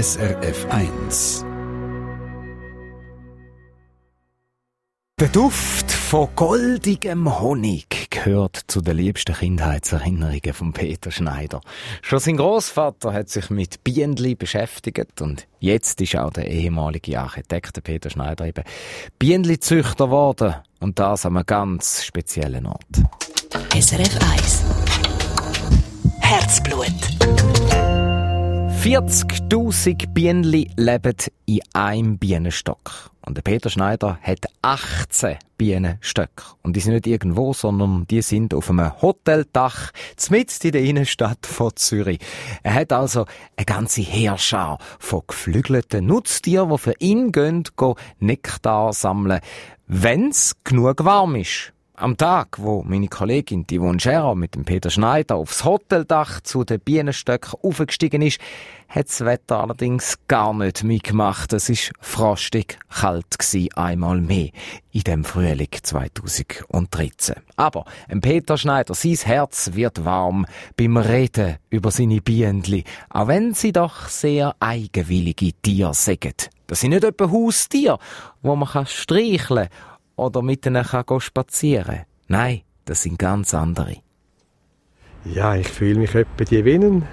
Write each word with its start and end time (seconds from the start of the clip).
SRF 0.00 0.64
1. 0.70 1.44
Der 5.18 5.26
Duft 5.26 5.90
von 5.90 6.28
goldigem 6.36 7.40
Honig 7.40 8.08
gehört 8.08 8.60
zu 8.68 8.80
den 8.80 8.96
liebsten 8.96 9.34
Kindheitserinnerungen 9.34 10.52
von 10.52 10.72
Peter 10.72 11.10
Schneider. 11.10 11.60
Schon 12.02 12.20
sein 12.20 12.36
Großvater 12.36 13.12
hat 13.12 13.28
sich 13.28 13.50
mit 13.50 13.82
Bienenli 13.82 14.36
beschäftigt 14.36 15.20
und 15.20 15.48
jetzt 15.58 16.00
ist 16.00 16.14
auch 16.14 16.32
der 16.32 16.48
ehemalige 16.48 17.18
Architekt 17.18 17.82
Peter 17.82 18.08
Schneider 18.08 18.46
eben 18.46 18.62
Bienenli-Züchter 19.18 20.04
geworden 20.04 20.54
und 20.78 21.00
das 21.00 21.26
an 21.26 21.36
einem 21.36 21.44
ganz 21.44 22.04
speziellen 22.04 22.66
Ort. 22.66 23.02
SRF 23.74 24.16
1 24.32 24.64
Herzblut 26.20 26.94
40.000 28.82 30.06
Bienen 30.14 30.44
leben 30.44 31.16
in 31.46 31.60
einem 31.72 32.16
Bienenstock. 32.16 33.10
Und 33.26 33.36
der 33.36 33.42
Peter 33.42 33.70
Schneider 33.70 34.20
hat 34.22 34.46
18 34.62 35.36
Bienenstöcke. 35.58 36.44
Und 36.62 36.76
die 36.76 36.80
sind 36.80 36.94
nicht 36.94 37.08
irgendwo, 37.08 37.52
sondern 37.52 38.06
die 38.06 38.22
sind 38.22 38.54
auf 38.54 38.70
einem 38.70 39.02
Hoteldach, 39.02 39.90
mitten 40.30 40.68
in 40.68 40.72
der 40.72 40.82
Innenstadt 40.82 41.44
von 41.44 41.72
Zürich. 41.74 42.20
Er 42.62 42.74
hat 42.74 42.92
also 42.92 43.26
eine 43.56 43.66
ganze 43.66 44.02
Heerschar 44.02 44.78
von 45.00 45.22
geflügelten 45.26 46.06
Nutztieren, 46.06 46.70
die 46.70 46.78
für 46.78 46.94
ihn 47.00 47.32
gehen, 47.32 47.64
gehen 47.76 47.94
Nektar 48.20 48.92
sammeln, 48.92 49.40
wenn's 49.88 50.54
genug 50.62 51.04
warm 51.04 51.34
ist. 51.34 51.72
Am 52.00 52.16
Tag, 52.16 52.58
wo 52.60 52.84
meine 52.86 53.08
Kollegin 53.08 53.66
Yvonne 53.68 53.98
Scherer 53.98 54.36
mit 54.36 54.54
dem 54.54 54.64
Peter 54.64 54.88
Schneider 54.88 55.34
aufs 55.34 55.64
Hoteldach 55.64 56.40
zu 56.42 56.62
den 56.62 56.78
Bienenstöcken 56.78 57.58
aufgestiegen 57.60 58.22
ist, 58.22 58.38
hat 58.88 59.08
das 59.08 59.24
Wetter 59.24 59.58
allerdings 59.58 60.16
gar 60.28 60.54
nicht 60.54 60.84
mitgemacht. 60.84 61.52
Es 61.52 61.68
ist 61.68 61.90
frostig 62.00 62.78
kalt 62.88 63.36
gsi 63.36 63.70
einmal 63.74 64.20
mehr 64.20 64.50
in 64.92 65.00
dem 65.00 65.24
Frühling 65.24 65.70
2013. 65.82 67.34
Aber 67.56 67.84
ein 68.08 68.20
Peter 68.20 68.56
Schneider, 68.56 68.94
sein 68.94 69.16
Herz 69.16 69.70
wird 69.74 70.04
warm 70.04 70.46
beim 70.76 70.98
Reden 70.98 71.56
über 71.68 71.90
seine 71.90 72.20
Bienenli, 72.20 72.84
auch 73.10 73.26
wenn 73.26 73.54
sie 73.54 73.72
doch 73.72 74.06
sehr 74.06 74.54
eigenwillige 74.60 75.52
Tiere 75.52 75.94
sägen. 75.94 76.34
Das 76.68 76.78
sind 76.78 76.90
nicht 76.90 77.02
etwa 77.02 77.28
Haustiere, 77.28 77.98
wo 78.40 78.54
man 78.54 78.68
kann 78.68 78.86
streicheln 78.86 79.68
oder 80.18 80.42
mit 80.42 80.66
ihnen 80.66 80.84
kann 80.84 81.20
spazieren 81.20 82.00
Nein, 82.26 82.60
das 82.84 83.02
sind 83.02 83.18
ganz 83.18 83.54
andere. 83.54 83.96
Ja, 85.24 85.54
ich 85.54 85.68
fühle 85.68 86.00
mich 86.00 86.14
etwa 86.14 86.44
die 86.44 86.64
Winnen. 86.64 87.06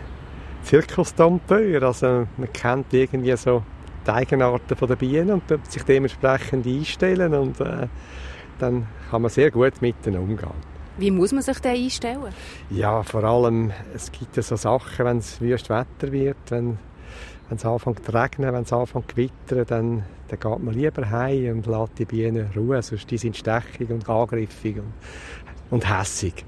Zirkusdompteur. 0.63 1.83
Also 1.83 2.27
man 2.37 2.51
kennt 2.51 2.93
irgendwie 2.93 3.35
so 3.37 3.63
die 4.05 4.11
Eigenarten 4.11 4.75
der 4.87 4.95
Bienen 4.95 5.31
und 5.31 5.71
sich 5.71 5.83
dementsprechend 5.83 6.65
einstellen 6.67 7.33
und 7.33 7.59
äh, 7.61 7.87
dann 8.59 8.87
kann 9.09 9.21
man 9.21 9.31
sehr 9.31 9.51
gut 9.51 9.81
mit 9.81 9.95
ihnen 10.05 10.17
umgehen. 10.17 10.75
Wie 10.97 11.11
muss 11.11 11.31
man 11.33 11.41
sich 11.41 11.59
da 11.59 11.69
einstellen? 11.69 12.33
Ja, 12.69 13.03
vor 13.03 13.23
allem, 13.23 13.71
es 13.93 14.11
gibt 14.11 14.37
ja 14.37 14.43
so 14.43 14.55
Sachen, 14.55 15.05
wenn 15.05 15.17
es 15.17 15.41
wüst 15.41 15.69
Wetter 15.69 16.11
wird, 16.11 16.37
wenn, 16.49 16.77
wenn 17.49 17.57
es 17.57 17.65
anfängt 17.65 18.05
zu 18.05 18.13
regnen, 18.13 18.53
wenn 18.53 18.63
es 18.63 18.73
anfängt 18.73 19.09
zu 19.09 19.15
gewittern, 19.15 19.65
dann 19.67 20.03
dann 20.27 20.39
geht 20.39 20.63
man 20.63 20.73
lieber 20.73 21.09
heim 21.09 21.57
und 21.57 21.67
lässt 21.67 21.99
die 21.99 22.05
Bienen 22.05 22.49
ruhen, 22.55 22.81
sonst 22.81 23.09
die 23.09 23.17
sind 23.17 23.37
stechig 23.37 23.89
und 23.89 24.09
angriffig 24.09 24.77
und, 24.77 24.93
und 25.69 25.89
hässig. 25.89 26.45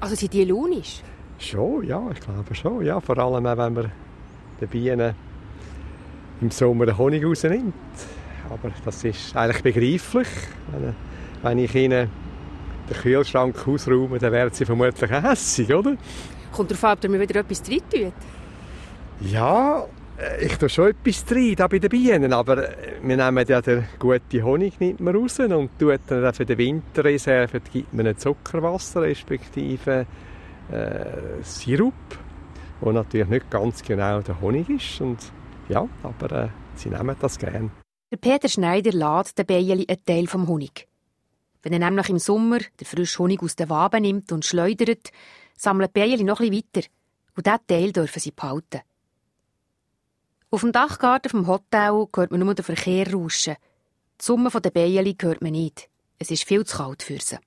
Also 0.00 0.14
sind 0.14 0.32
die 0.32 0.44
launisch? 0.44 1.02
Schon, 1.38 1.84
ja, 1.84 2.02
ich 2.12 2.20
glaube 2.20 2.54
schon. 2.54 2.84
Ja, 2.84 3.00
vor 3.00 3.18
allem 3.18 3.46
auch, 3.46 3.56
wenn 3.56 3.72
man 3.72 3.92
den 4.60 4.68
Bienen 4.68 5.14
im 6.40 6.50
Sommer 6.50 6.86
den 6.86 6.96
Honig 6.96 7.24
rausnimmt. 7.24 7.74
Aber 8.48 8.70
das 8.84 9.02
ist 9.02 9.36
eigentlich 9.36 9.62
begreiflich. 9.62 10.28
Wenn, 10.70 10.94
wenn 11.42 11.58
ich 11.58 11.74
ihnen 11.74 12.10
den 12.88 12.96
Kühlschrank 12.96 13.56
ausräume, 13.66 14.18
dann 14.18 14.32
werden 14.32 14.52
sie 14.52 14.64
vermutlich 14.64 15.10
hässig, 15.10 15.72
oder? 15.72 15.96
Kommt 16.52 16.70
darauf 16.70 16.84
an, 16.84 16.98
ob 17.02 17.10
mir 17.10 17.20
wieder 17.20 17.40
etwas 17.40 17.62
tut. 17.62 17.82
Ja, 19.20 19.86
ich 20.40 20.56
tue 20.58 20.68
schon 20.68 20.90
etwas 20.90 21.24
rein, 21.30 21.56
bei 21.68 21.78
den 21.78 21.90
Bienen, 21.90 22.32
aber 22.32 22.68
äh, 22.68 22.94
wir 23.02 23.16
nehmen 23.16 23.46
ja 23.48 23.60
den 23.60 23.84
guten 23.98 24.44
Honig 24.44 24.78
nicht 24.78 25.00
mehr 25.00 25.14
raus 25.14 25.40
und 25.40 25.78
tun 25.78 25.98
dann 26.06 26.32
für 26.32 26.46
die 26.46 26.56
Winterreserve 26.56 27.60
gibt 27.60 27.92
man 27.92 28.16
Zuckerwasser 28.16 29.02
respektive 29.02 30.06
äh, 30.70 31.42
Sirup, 31.42 31.94
wo 32.80 32.92
natürlich 32.92 33.28
nicht 33.28 33.50
ganz 33.50 33.82
genau 33.82 34.20
der 34.20 34.40
Honig 34.40 34.68
ist 34.70 35.00
und 35.00 35.18
ja, 35.68 35.88
aber 36.02 36.44
äh, 36.44 36.48
sie 36.76 36.90
nehmen 36.90 37.16
das 37.20 37.38
gerne. 37.38 37.70
Der 38.12 38.16
Peter 38.18 38.48
Schneider 38.48 38.92
lädt 38.92 39.36
den 39.36 39.46
Bienen 39.46 39.84
einen 39.88 40.04
Teil 40.04 40.26
vom 40.28 40.46
Honig. 40.46 40.86
Wenn 41.62 41.72
er 41.72 41.78
nämlich 41.80 42.10
im 42.10 42.18
Sommer 42.18 42.58
den 42.58 42.84
frischen 42.84 43.24
Honig 43.24 43.42
aus 43.42 43.56
den 43.56 43.68
Waben 43.68 44.02
nimmt 44.02 44.30
und 44.30 44.44
schleudert, 44.44 45.10
sammeln 45.56 45.88
die 45.94 46.00
Bienen 46.00 46.26
noch 46.26 46.40
etwas 46.40 46.52
weiter 46.52 46.86
und 47.36 47.46
diesen 47.46 47.66
Teil 47.66 47.92
dürfen 47.92 48.20
sie 48.20 48.30
behalten. 48.30 48.82
Auf 50.54 50.60
dem 50.60 50.70
Dachgarten 50.70 51.30
vom 51.30 51.48
Hotel 51.48 52.06
hört 52.14 52.30
man 52.30 52.38
nur 52.38 52.54
den 52.54 52.64
Verkehr 52.64 53.12
rauschen. 53.12 53.56
Die 54.20 54.24
Summe 54.24 54.50
der 54.50 54.70
Bienen 54.70 55.16
hört 55.20 55.42
man 55.42 55.50
nicht. 55.50 55.88
Es 56.20 56.30
ist 56.30 56.44
viel 56.44 56.64
zu 56.64 56.76
kalt 56.76 57.02
für 57.02 57.18
sie. 57.20 57.38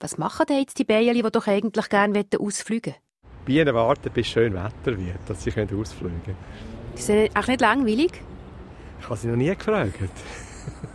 Was 0.00 0.18
machen 0.18 0.46
denn 0.48 0.58
jetzt 0.58 0.80
die 0.80 0.84
Bienen, 0.84 1.14
die 1.14 1.22
doch 1.22 1.46
eigentlich 1.46 1.88
gerne 1.88 2.26
ausfliegen 2.40 2.94
wollen? 2.94 3.44
Bienen 3.44 3.72
warten, 3.76 4.10
bis 4.12 4.26
schön 4.26 4.52
Wetter 4.52 4.98
wird, 4.98 5.20
dass 5.28 5.44
sie 5.44 5.52
ausfliegen 5.52 6.20
können. 6.24 6.36
Ist 6.96 7.08
das 7.08 7.36
auch 7.36 7.46
nicht 7.46 7.60
langweilig? 7.60 8.20
Ich 8.98 9.04
habe 9.08 9.16
sie 9.16 9.28
noch 9.28 9.36
nie 9.36 9.54
gefragt. 9.54 9.94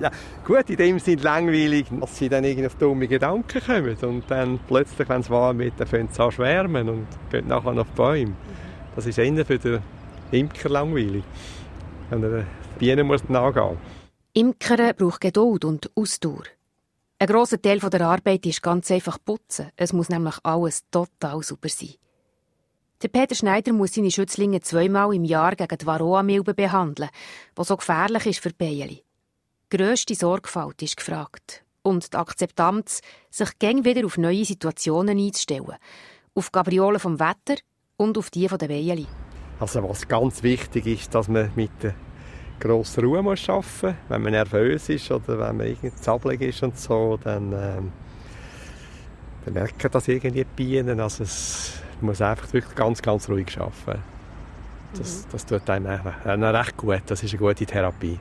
ja, 0.00 0.10
gut, 0.44 0.70
in 0.70 0.76
dem 0.76 0.98
Sinne 0.98 1.22
langweilig, 1.22 1.86
dass 1.90 2.16
sie 2.16 2.28
dann 2.28 2.44
irgendwie 2.44 2.66
auf 2.66 2.74
dumme 2.76 3.08
Gedanken 3.08 3.60
kommen 3.60 3.96
und 4.02 4.30
dann 4.30 4.58
plötzlich, 4.66 5.08
wenn 5.08 5.20
es 5.20 5.30
warm 5.30 5.58
wird, 5.58 5.74
dann 5.78 5.86
fangen 5.86 6.08
sie 6.10 6.22
an 6.22 6.32
schwärmen 6.32 6.88
und 6.88 7.06
gehen 7.30 7.48
nachher 7.48 7.78
auf 7.78 7.86
die 7.90 7.96
Bäume. 7.96 8.32
Das 8.96 9.06
ist 9.06 9.18
eher 9.18 9.46
für 9.46 9.58
den 9.58 9.80
Imker 10.30 10.68
langweilig, 10.68 11.24
wenn 12.10 12.22
er 12.22 12.44
Bienen 12.78 13.06
muss 13.06 13.28
nachgehen 13.28 13.76
Imkern 14.32 14.94
braucht 14.96 15.20
Geduld 15.20 15.64
und 15.64 15.90
Ausdauer. 15.96 16.44
Ein 17.18 17.26
grosser 17.26 17.60
Teil 17.60 17.80
der 17.80 18.00
Arbeit 18.02 18.46
ist 18.46 18.62
ganz 18.62 18.90
einfach 18.90 19.18
putzen. 19.22 19.70
Es 19.76 19.92
muss 19.92 20.08
nämlich 20.08 20.36
alles 20.42 20.88
total 20.90 21.42
super 21.42 21.68
sein. 21.68 21.96
Der 23.02 23.08
Peter 23.08 23.34
Schneider 23.34 23.72
muss 23.72 23.92
seine 23.92 24.10
Schützlinge 24.10 24.60
zweimal 24.60 25.14
im 25.14 25.24
Jahr 25.24 25.56
gegen 25.56 25.76
die 25.76 25.86
Varroa-Milbe 25.86 26.54
behandeln, 26.54 27.10
die 27.58 27.64
so 27.64 27.76
gefährlich 27.76 28.26
ist 28.26 28.40
für 28.40 28.54
Bienen 28.54 29.00
grösste 29.70 30.14
Sorgfalt 30.14 30.82
ist 30.82 30.96
gefragt. 30.96 31.64
Und 31.82 32.12
die 32.12 32.16
Akzeptanz, 32.16 33.00
sich 33.30 33.58
gäng 33.58 33.84
wieder 33.84 34.04
auf 34.04 34.18
neue 34.18 34.44
Situationen 34.44 35.18
einzustellen. 35.18 35.76
Auf 36.34 36.52
Gabriolen 36.52 37.00
vom 37.00 37.18
Wetter 37.18 37.60
und 37.96 38.18
auf 38.18 38.30
die 38.30 38.46
der 38.46 38.68
Weiheli. 38.68 39.06
Also 39.58 39.82
was 39.88 40.06
ganz 40.06 40.42
wichtig 40.42 40.86
ist, 40.86 41.14
dass 41.14 41.28
man 41.28 41.50
mit 41.54 41.70
der 41.82 41.94
grossen 42.60 43.04
Ruhe 43.04 43.22
muss 43.22 43.48
arbeiten 43.48 43.86
muss. 43.86 43.94
Wenn 44.08 44.22
man 44.22 44.32
nervös 44.32 44.88
ist 44.88 45.10
oder 45.10 45.38
wenn 45.38 45.56
man 45.56 45.66
irgendwie 45.66 45.94
zappelig 45.94 46.42
ist 46.42 46.62
und 46.62 46.78
so, 46.78 47.18
dann, 47.22 47.52
ähm, 47.52 47.92
dann 49.44 49.54
merken 49.54 49.90
das 49.90 50.08
irgendwie 50.08 50.44
die 50.44 50.44
Bienen. 50.44 51.00
Also 51.00 51.24
es 51.24 51.80
muss 52.00 52.20
einfach 52.20 52.52
wirklich 52.52 52.74
ganz, 52.74 53.00
ganz 53.00 53.28
ruhig 53.28 53.58
arbeiten. 53.58 54.02
Das, 54.94 55.24
mhm. 55.24 55.30
das 55.32 55.46
tut 55.46 55.70
einem 55.70 55.86
recht 55.86 56.76
gut. 56.76 57.02
Das 57.06 57.22
ist 57.22 57.32
eine 57.32 57.38
gute 57.38 57.64
Therapie. 57.64 58.18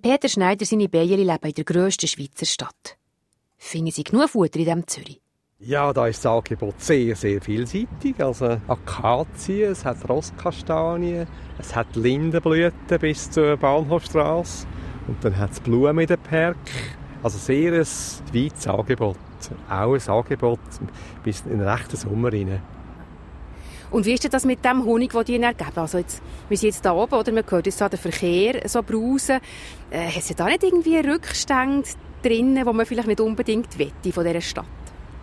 Peter 0.00 0.28
Schneider 0.28 0.64
seine 0.64 0.88
Bienen 0.88 1.26
leben 1.26 1.46
in 1.46 1.54
der 1.54 1.64
grössten 1.64 2.06
Schweizer 2.06 2.46
Stadt. 2.46 2.96
Finden 3.58 3.90
Sie 3.90 4.04
genug 4.04 4.30
Futter 4.30 4.58
in 4.58 4.64
diesem 4.64 4.86
Zürich? 4.86 5.20
Ja, 5.58 5.92
da 5.92 6.08
ist 6.08 6.24
das 6.24 6.32
Angebot 6.32 6.80
sehr, 6.80 7.14
sehr 7.14 7.40
vielseitig. 7.40 8.18
Also 8.18 8.58
Akazien, 8.66 9.70
es 9.70 9.84
hat 9.84 10.08
Rosskastanien, 10.08 11.28
es 11.58 11.76
hat 11.76 11.94
Lindenblüten 11.94 12.98
bis 12.98 13.30
zur 13.30 13.56
Bahnhofstrasse 13.56 14.66
und 15.06 15.24
dann 15.24 15.36
hat 15.36 15.52
es 15.52 15.60
Blumen 15.60 16.00
in 16.00 16.06
den 16.08 16.18
Park. 16.18 16.56
Also 17.22 17.38
sehr 17.38 17.72
ein 17.72 17.78
weites 17.80 18.66
Angebot. 18.66 19.16
Auch 19.70 19.94
ein 19.94 20.08
Angebot 20.08 20.58
bis 21.22 21.42
in 21.42 21.58
den 21.58 21.60
rechten 21.60 21.96
Sommer 21.96 22.32
rein. 22.32 22.60
Und 23.92 24.06
wie 24.06 24.14
ist 24.14 24.24
denn 24.24 24.30
das 24.30 24.46
mit 24.46 24.64
dem 24.64 24.84
Honig, 24.84 25.12
den 25.12 25.24
die 25.24 25.34
ihnen 25.34 25.44
ergeben? 25.44 25.76
Also 25.76 25.98
jetzt, 25.98 26.22
wir 26.48 26.56
sind 26.56 26.70
jetzt 26.70 26.84
da 26.84 26.92
oben, 26.92 27.14
oder? 27.14 27.30
Man 27.30 27.44
hört 27.46 27.66
jetzt 27.66 27.78
so 27.78 27.88
den 27.88 27.98
Verkehr 27.98 28.66
so 28.66 28.82
brausen. 28.82 29.38
Äh, 29.90 30.08
hat 30.08 30.16
es 30.16 30.34
da 30.34 30.46
nicht 30.46 30.64
irgendwie 30.64 30.96
Rückstände 30.96 31.88
drin, 32.22 32.54
die 32.54 32.64
man 32.64 32.86
vielleicht 32.86 33.08
nicht 33.08 33.20
unbedingt 33.20 33.78
wette 33.78 34.12
von 34.12 34.24
dieser 34.24 34.40
Stadt? 34.40 34.64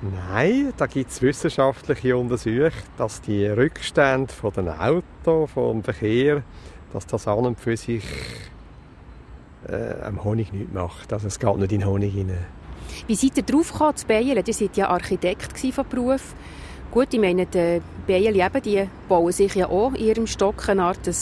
Nein, 0.01 0.71
da 0.77 0.85
gibt 0.85 1.09
es 1.09 1.21
wissenschaftliche 1.21 2.15
Untersuchungen, 2.15 2.71
dass 2.97 3.21
die 3.21 3.47
Rückstände 3.47 4.31
von 4.31 4.53
den 4.53 4.69
Autos, 4.69 5.51
vom 5.51 5.83
Verkehr, 5.83 6.43
dass 6.93 7.07
das 7.07 7.27
an 7.27 7.47
und 7.47 7.59
für 7.59 7.75
sich 7.75 8.03
äh, 9.67 10.01
am 10.03 10.23
Honig 10.23 10.53
nicht 10.53 10.71
macht. 10.71 11.11
Also 11.11 11.27
es 11.27 11.39
geht 11.39 11.57
nicht 11.57 11.71
in 11.71 11.79
den 11.79 11.89
Honig 11.89 12.15
rein. 12.15 12.37
Wie 13.07 13.15
seid 13.15 13.35
ihr 13.35 13.43
drauf 13.43 13.71
gekommen, 13.71 13.95
zu 13.95 14.05
Bayern? 14.05 14.41
Ihr 14.45 14.53
seid 14.53 14.77
ja 14.77 14.89
Architekt 14.89 15.57
von 15.73 15.85
Beruf. 15.89 16.35
Gut, 16.91 17.13
ich 17.13 17.19
meine, 17.19 17.45
die 17.45 17.81
Bienen 18.07 18.33
eben, 18.33 18.61
die 18.63 18.89
bauen 19.07 19.31
sich 19.31 19.53
ja 19.53 19.69
auch 19.69 19.93
in 19.93 20.05
ihrem 20.05 20.27
Stock 20.27 20.67
eine 20.67 20.83
Art 20.83 21.07
ein, 21.07 21.15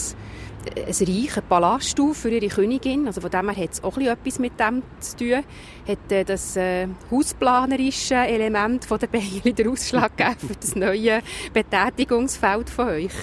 ein 0.78 1.08
Reich, 1.08 1.38
ein 1.38 1.44
Palast 1.50 2.00
auf 2.00 2.16
für 2.16 2.30
ihre 2.30 2.48
Königin. 2.48 3.06
Also 3.06 3.19
von 3.19 3.30
dem 3.30 3.50
her 3.50 3.64
hat 3.66 3.74
es 3.74 3.84
auch 3.84 3.98
etwas 3.98 4.40
mit 4.40 4.58
dem 4.58 4.81
zu 5.02 5.18
tun. 5.18 5.44
Hat 5.86 6.12
äh, 6.12 6.24
das 6.24 6.56
äh, 6.56 6.88
hausplanerische 7.12 8.16
Element 8.16 8.86
von 8.86 8.98
der 8.98 9.08
Bienen 9.08 9.56
den 9.56 9.68
Ausschlag 9.68 10.16
gegeben 10.16 10.40
für 10.40 10.56
das 10.56 10.75
neue 10.78 11.19
Betätigungsfeld 11.54 12.70
von 12.70 12.88
euch? 12.88 13.13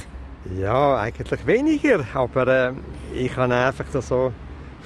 Ja, 0.58 0.98
eigentlich 0.98 1.46
weniger, 1.46 2.04
aber 2.12 2.46
äh, 2.46 2.72
ich 3.14 3.34
habe 3.36 3.54
einfach 3.54 3.86
so 4.02 4.32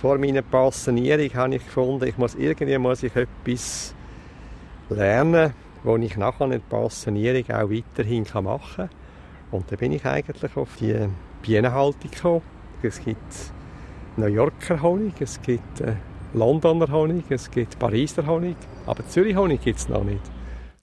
vor 0.00 0.16
meiner 0.18 0.42
Passionierung 0.42 1.34
habe 1.34 1.56
ich 1.56 1.64
gefunden, 1.64 2.06
ich 2.06 2.16
muss 2.16 2.36
irgendwie 2.36 2.78
muss 2.78 3.02
ich 3.02 3.12
etwas 3.16 3.92
lernen, 4.90 5.52
wo 5.84 5.96
ich 5.96 6.16
nachher 6.16 6.44
eine 6.44 6.60
Passionierung 6.60 7.50
auch 7.50 7.70
weiterhin 7.70 8.26
machen 8.42 8.88
kann. 8.88 8.90
Und 9.50 9.70
da 9.70 9.76
bin 9.76 9.92
ich 9.92 10.04
eigentlich 10.04 10.56
auf 10.56 10.76
die 10.80 11.08
Bienenhaltung 11.42 12.10
gekommen. 12.10 12.42
Es 12.82 13.02
gibt 13.02 13.52
New 14.16 14.26
Yorker 14.26 14.82
Honig, 14.82 15.14
es 15.20 15.40
gibt 15.40 15.80
äh, 15.80 15.94
Londoner 16.34 16.90
Honig, 16.90 17.24
es 17.30 17.50
gibt 17.50 17.78
Pariser 17.78 18.26
Honig, 18.26 18.56
aber 18.86 19.06
Zürich 19.08 19.36
Honig 19.36 19.62
gibt 19.62 19.78
es 19.78 19.88
noch 19.88 20.04
nicht. 20.04 20.22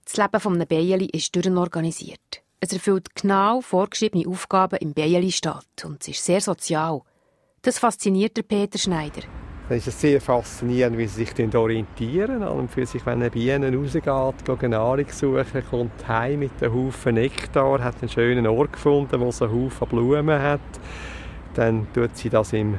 Das 0.05 0.17
Leben 0.17 0.55
eines 0.55 0.67
Bienen 0.67 1.09
ist 1.09 1.35
durchorganisiert. 1.35 2.43
Es 2.59 2.73
erfüllt 2.73 3.13
genau 3.15 3.61
vorgeschriebene 3.61 4.27
Aufgaben 4.27 4.77
im 4.77 4.93
Bienenstaat 4.93 5.85
und 5.85 6.01
es 6.01 6.07
ist 6.09 6.25
sehr 6.25 6.41
sozial. 6.41 7.01
Das 7.61 7.79
fasziniert 7.79 8.47
Peter 8.47 8.77
Schneider. 8.77 9.21
Es 9.67 9.87
ist 9.87 9.99
sehr 9.99 10.21
faszinierend, 10.21 10.95
wie 10.99 11.07
sie 11.07 11.25
sich 11.25 11.55
orientieren. 11.55 12.43
Und 12.43 12.69
für 12.69 12.85
sich, 12.85 13.03
wenn 13.03 13.13
eine 13.13 13.31
Biene 13.31 13.75
rausgeht, 13.75 14.59
geht 14.59 14.69
Nahrung 14.69 15.05
suchen, 15.09 15.63
kommt 15.67 16.07
heim 16.07 16.41
mit 16.41 16.51
einem 16.61 16.75
Haufen 16.75 17.15
Nektar, 17.15 17.83
hat 17.83 17.95
einen 17.99 18.09
schönen 18.09 18.45
Ort 18.45 18.73
gefunden, 18.73 19.19
wo 19.19 19.31
sie 19.31 19.45
einen 19.45 19.65
Haufen 19.65 19.87
Blumen 19.87 20.39
hat. 20.39 20.59
Dann 21.55 21.87
tut 21.95 22.15
sie 22.15 22.29
das 22.29 22.53
im 22.53 22.75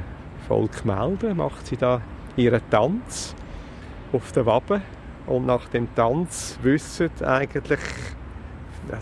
Volk 0.47 0.85
melden, 0.85 1.35
macht 1.35 1.67
sie 1.67 1.75
da 1.75 2.01
ihren 2.37 2.61
Tanz 2.69 3.35
auf 4.13 4.31
der 4.31 4.45
Wabe. 4.45 4.79
Und 5.25 5.45
nach 5.45 5.67
dem 5.67 5.93
Tanz 5.93 6.57
wissen 6.61 7.09
eigentlich, 7.21 7.81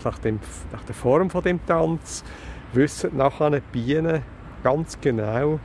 nach, 0.04 0.18
dem, 0.18 0.40
nach 0.72 0.82
der 0.82 0.94
Form 0.96 1.30
von 1.30 1.44
dem 1.44 1.64
Tanz, 1.64 2.24
wissen 2.72 3.16
nachher 3.16 3.50
die 3.50 3.60
Bienen 3.70 4.22
ganz 4.64 5.00
genau, 5.00 5.60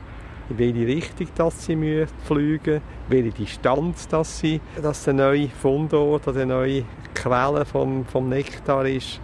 in 0.48 0.58
welche 0.58 0.86
Richtung 0.86 1.28
dass 1.36 1.64
sie 1.64 2.06
fliegen 2.24 2.64
müssen, 2.64 2.82
welche 3.08 3.30
Distanz 3.30 4.08
dass 4.08 4.38
sie, 4.38 4.60
dass 4.80 5.04
der 5.04 5.14
neue 5.14 5.48
Fundort 5.48 6.28
oder 6.28 6.40
die 6.40 6.46
neue 6.46 6.84
Quelle 7.14 7.64
vom, 7.64 8.04
vom 8.06 8.28
Nektar 8.28 8.86
ist. 8.86 9.20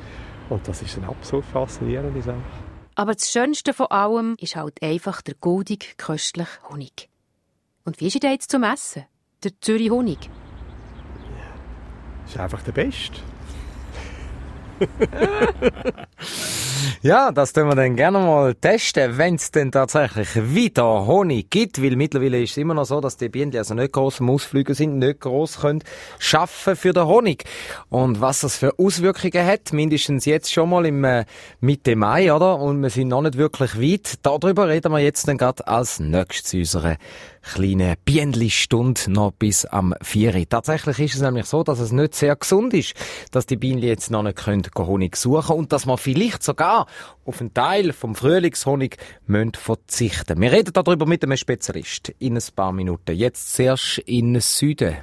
Und 0.48 0.66
das 0.66 0.82
ist 0.82 0.96
eine 0.96 1.08
absolut 1.08 1.44
faszinierende 1.44 2.22
Sache. 2.22 2.36
Aber 2.94 3.14
das 3.14 3.30
Schönste 3.30 3.74
von 3.74 3.86
allem 3.86 4.34
ist 4.40 4.56
halt 4.56 4.82
einfach 4.82 5.22
der 5.22 5.34
goldig 5.34 5.94
köstliche 5.98 6.58
Honig. 6.68 7.08
Und 7.84 8.00
wie 8.00 8.08
ist 8.08 8.22
er 8.22 8.32
jetzt 8.32 8.50
zum 8.50 8.64
Essen? 8.64 9.04
Der 9.44 9.52
Zürich 9.60 9.90
Honig? 9.90 10.18
Ja, 10.26 10.30
ist 12.26 12.38
einfach 12.38 12.62
der 12.62 12.72
Beste. 12.72 13.20
Ja, 17.02 17.32
das 17.32 17.52
tun 17.52 17.68
wir 17.68 17.74
dann 17.74 17.96
gerne 17.96 18.18
mal 18.18 18.54
testen, 18.54 19.18
wenn 19.18 19.36
es 19.36 19.50
denn 19.50 19.72
tatsächlich 19.72 20.28
wieder 20.54 21.06
Honig 21.06 21.50
gibt, 21.50 21.82
weil 21.82 21.96
mittlerweile 21.96 22.42
ist 22.42 22.52
es 22.52 22.56
immer 22.56 22.74
noch 22.74 22.84
so, 22.84 23.00
dass 23.00 23.16
die 23.16 23.28
Bienen, 23.28 23.56
also 23.56 23.74
nicht 23.74 23.92
groß 23.92 24.20
im 24.20 24.30
Ausflügen 24.30 24.74
sind, 24.74 24.98
nicht 24.98 25.20
groß 25.20 25.60
können 25.60 25.82
schaffen 26.18 26.76
für 26.76 26.92
den 26.92 27.06
Honig. 27.06 27.44
Und 27.88 28.20
was 28.20 28.40
das 28.40 28.56
für 28.56 28.78
Auswirkungen 28.78 29.46
hat, 29.46 29.72
mindestens 29.72 30.24
jetzt 30.24 30.52
schon 30.52 30.70
mal 30.70 30.86
im 30.86 31.04
äh, 31.04 31.24
Mitte 31.60 31.96
Mai, 31.96 32.32
oder? 32.32 32.58
Und 32.58 32.82
wir 32.82 32.90
sind 32.90 33.08
noch 33.08 33.22
nicht 33.22 33.36
wirklich 33.36 33.80
weit. 33.80 34.14
Darüber 34.22 34.68
reden 34.68 34.92
wir 34.92 34.98
jetzt 34.98 35.28
dann 35.28 35.38
gerade 35.38 35.66
als 35.66 36.00
nächstes 36.00 36.54
unserer 36.54 36.96
kleine 37.54 37.94
Bienenli-Stunde 38.04 39.10
noch 39.10 39.32
bis 39.32 39.64
am 39.64 39.94
4. 40.02 40.48
Tatsächlich 40.48 40.98
ist 41.00 41.14
es 41.14 41.20
nämlich 41.22 41.46
so, 41.46 41.62
dass 41.62 41.80
es 41.80 41.92
nicht 41.92 42.14
sehr 42.14 42.36
gesund 42.36 42.74
ist, 42.74 42.94
dass 43.32 43.46
die 43.46 43.56
Bienen 43.56 43.82
jetzt 43.82 44.10
noch 44.10 44.22
nicht 44.22 44.36
können 44.36 44.62
Honig 44.76 45.16
suchen 45.16 45.56
und 45.56 45.72
dass 45.72 45.86
man 45.86 45.96
vielleicht 45.96 46.42
sogar 46.42 46.86
auf 47.24 47.40
einen 47.40 47.54
Teil 47.54 47.92
vom 47.92 48.14
Frühlingshonig 48.14 48.96
müssen 49.26 49.54
verzichten. 49.54 50.40
Wir 50.40 50.52
reden 50.52 50.72
darüber 50.72 51.06
mit 51.06 51.24
einem 51.24 51.36
Spezialist 51.36 52.12
in 52.18 52.36
ein 52.36 52.44
paar 52.54 52.72
Minuten. 52.72 53.16
Jetzt 53.16 53.54
zuerst 53.54 53.98
in 53.98 54.38
Süden. 54.40 54.96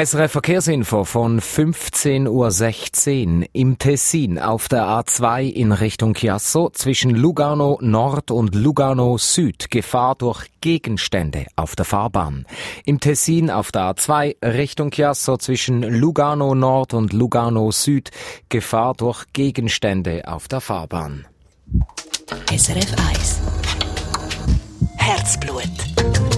SRF 0.00 0.30
Verkehrsinfo 0.30 1.02
von 1.02 1.40
15.16 1.40 3.40
Uhr 3.40 3.46
im 3.52 3.78
Tessin 3.78 4.38
auf 4.38 4.68
der 4.68 4.84
A2 4.84 5.50
in 5.50 5.72
Richtung 5.72 6.14
Chiasso 6.14 6.70
zwischen 6.70 7.10
Lugano 7.10 7.78
Nord 7.80 8.30
und 8.30 8.54
Lugano 8.54 9.18
Süd 9.18 9.72
Gefahr 9.72 10.14
durch 10.14 10.46
Gegenstände 10.60 11.46
auf 11.56 11.74
der 11.74 11.84
Fahrbahn. 11.84 12.46
Im 12.84 13.00
Tessin 13.00 13.50
auf 13.50 13.72
der 13.72 13.92
A2 13.92 14.36
Richtung 14.40 14.92
Chiasso 14.92 15.36
zwischen 15.36 15.82
Lugano 15.82 16.54
Nord 16.54 16.94
und 16.94 17.12
Lugano 17.12 17.72
Süd 17.72 18.12
Gefahr 18.48 18.94
durch 18.94 19.24
Gegenstände 19.32 20.28
auf 20.28 20.46
der 20.46 20.60
Fahrbahn. 20.60 21.26
SRF 22.56 22.94
1 23.10 23.40
Herzblut 24.96 26.37